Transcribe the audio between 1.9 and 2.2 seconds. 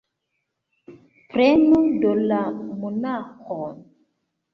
do